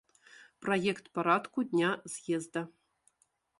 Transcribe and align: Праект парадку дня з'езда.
Праект 0.67 1.05
парадку 1.19 1.67
дня 1.73 1.91
з'езда. 2.17 2.67